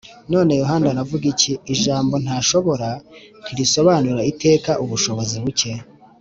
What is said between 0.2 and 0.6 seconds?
"None